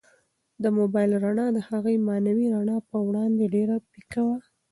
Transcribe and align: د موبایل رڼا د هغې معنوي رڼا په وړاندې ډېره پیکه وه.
د 0.63 0.65
موبایل 0.77 1.11
رڼا 1.23 1.47
د 1.53 1.59
هغې 1.69 1.95
معنوي 2.07 2.47
رڼا 2.55 2.77
په 2.89 2.97
وړاندې 3.07 3.51
ډېره 3.55 3.75
پیکه 3.93 4.21
وه. 4.27 4.37